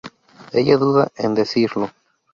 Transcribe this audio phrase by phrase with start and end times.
[0.51, 1.91] ella duda en decirlo